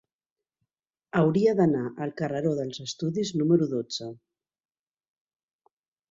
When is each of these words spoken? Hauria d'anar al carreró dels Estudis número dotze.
Hauria 1.17 1.51
d'anar 1.57 1.81
al 2.05 2.13
carreró 2.21 2.53
dels 2.59 2.81
Estudis 2.85 3.33
número 3.41 3.67
dotze. 3.75 4.09